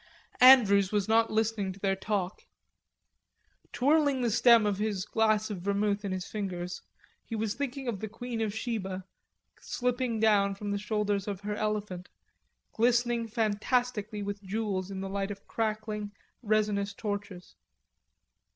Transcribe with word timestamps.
Andrews 0.39 0.91
was 0.91 1.07
not 1.07 1.29
listening 1.29 1.71
to 1.73 1.79
their 1.79 1.95
talk; 1.95 2.41
twirling 3.71 4.21
the 4.23 4.31
stem 4.31 4.65
of 4.65 4.79
his 4.79 5.05
glass 5.05 5.51
of 5.51 5.61
vermouth 5.61 6.03
in 6.03 6.11
his 6.11 6.25
fingers, 6.25 6.81
he 7.23 7.35
was 7.35 7.53
thinking 7.53 7.87
of 7.87 7.99
the 7.99 8.07
Queen 8.07 8.41
of 8.41 8.51
Sheba 8.51 9.03
slipping 9.59 10.19
down 10.19 10.55
from 10.55 10.69
off 10.69 10.71
the 10.71 10.79
shoulders 10.79 11.27
of 11.27 11.41
her 11.41 11.53
elephant, 11.53 12.09
glistening 12.73 13.27
fantastically 13.27 14.23
with 14.23 14.41
jewels 14.41 14.89
in 14.89 15.01
the 15.01 15.07
light 15.09 15.29
of 15.29 15.45
crackling, 15.47 16.13
resinous 16.41 16.95
torches. 16.95 17.53